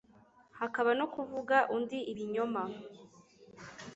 hakaba 0.59 0.91
no 0.99 1.05
kuvuga 1.13 1.57
undi 1.75 1.99
ibinyoma 2.11 2.63